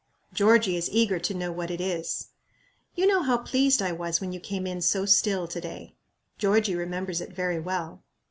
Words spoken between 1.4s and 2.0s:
what it